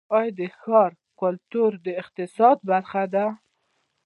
آیا 0.19 0.47
ښاري 0.59 0.97
کلتور 1.21 1.71
د 1.85 1.87
اقتصاد 2.01 2.57
برخه 2.69 3.03
ده؟ 3.13 3.25